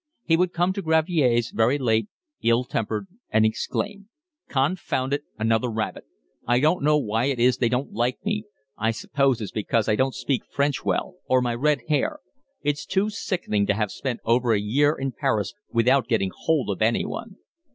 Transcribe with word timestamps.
He 0.23 0.35
would 0.35 0.51
come 0.51 0.73
to 0.73 0.81
Gravier's 0.81 1.51
very 1.51 1.77
late, 1.77 2.07
ill 2.41 2.63
tempered, 2.63 3.05
and 3.29 3.45
exclaim: 3.45 4.09
"Confound 4.49 5.13
it, 5.13 5.21
another 5.37 5.69
rabbit! 5.69 6.05
I 6.47 6.59
don't 6.59 6.83
know 6.83 6.97
why 6.97 7.25
it 7.25 7.39
is 7.39 7.57
they 7.57 7.69
don't 7.69 7.93
like 7.93 8.17
me. 8.25 8.45
I 8.75 8.89
suppose 8.89 9.41
it's 9.41 9.51
because 9.51 9.87
I 9.87 9.95
don't 9.95 10.15
speak 10.15 10.41
French 10.51 10.83
well, 10.83 11.17
or 11.27 11.39
my 11.39 11.53
red 11.53 11.81
hair. 11.87 12.17
It's 12.63 12.87
too 12.87 13.11
sickening 13.11 13.67
to 13.67 13.75
have 13.75 13.91
spent 13.91 14.21
over 14.25 14.53
a 14.53 14.59
year 14.59 14.95
in 14.95 15.11
Paris 15.11 15.53
without 15.69 16.07
getting 16.07 16.31
hold 16.35 16.71
of 16.71 16.81
anyone." 16.81 17.35